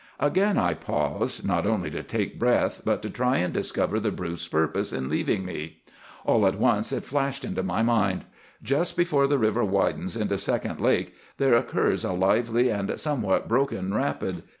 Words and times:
"Again 0.19 0.57
I 0.57 0.73
paused, 0.73 1.45
not 1.45 1.67
only 1.67 1.91
to 1.91 2.01
take 2.01 2.39
breath, 2.39 2.81
but 2.83 3.03
to 3.03 3.09
try 3.11 3.37
and 3.37 3.53
discover 3.53 3.99
the 3.99 4.09
brute's 4.09 4.47
purpose 4.47 4.91
in 4.91 5.09
leaving 5.09 5.45
me. 5.45 5.83
All 6.25 6.47
at 6.47 6.57
once 6.59 6.91
it 6.91 7.03
flashed 7.03 7.45
into 7.45 7.61
my 7.61 7.83
mind. 7.83 8.25
Just 8.63 8.97
before 8.97 9.27
the 9.27 9.37
river 9.37 9.63
widens 9.63 10.17
into 10.17 10.39
Second 10.39 10.79
Lake, 10.81 11.13
there 11.37 11.53
occurs 11.53 12.03
a 12.03 12.13
lively 12.13 12.69
and 12.71 12.99
somewhat 12.99 13.47
broken 13.47 13.93
rapid. 13.93 14.41